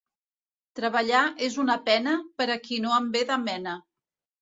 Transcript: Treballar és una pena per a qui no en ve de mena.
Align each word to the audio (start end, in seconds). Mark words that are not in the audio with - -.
Treballar 0.79 1.19
és 1.49 1.59
una 1.65 1.77
pena 1.91 2.17
per 2.41 2.51
a 2.57 2.59
qui 2.67 2.83
no 2.89 2.99
en 3.01 3.15
ve 3.19 3.27
de 3.33 3.43
mena. 3.49 3.81